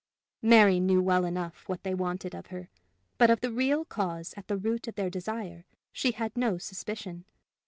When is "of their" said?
4.87-5.11